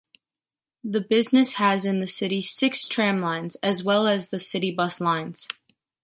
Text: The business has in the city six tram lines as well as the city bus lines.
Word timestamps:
The 0.83 1.01
business 1.01 1.53
has 1.61 1.85
in 1.85 1.99
the 1.99 2.07
city 2.07 2.41
six 2.41 2.87
tram 2.87 3.21
lines 3.21 3.53
as 3.61 3.83
well 3.83 4.07
as 4.07 4.29
the 4.29 4.39
city 4.39 4.71
bus 4.71 4.99
lines. 4.99 5.47